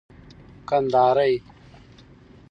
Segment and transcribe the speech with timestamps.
[0.69, 1.41] کندهارى